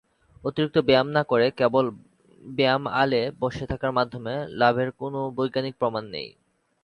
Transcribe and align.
অতিরিক্ত 0.43 0.77
ব্যায়াম 0.79 1.07
না 1.09 1.21
করে 1.23 1.47
কেবল 1.59 1.85
ব্যায়াম 2.43 2.83
আলে 3.01 3.21
বসে 3.41 3.65
থাকার 3.71 3.91
মাধ্যমে 3.91 4.33
লাভের 4.59 4.89
কোনও 4.99 5.21
বৈজ্ঞানিক 5.37 5.73
প্রমাণ 5.79 6.03
নেই। 6.15 6.29